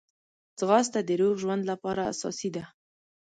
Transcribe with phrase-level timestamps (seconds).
[0.59, 2.63] ځغاسته د روغ ژوند لپاره اساسي ده